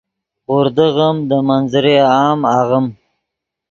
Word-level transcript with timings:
غوردغّیم 0.49 1.17
دے 1.29 1.37
منظر 1.47 1.85
عام 2.13 2.39
آغیم 2.57 2.85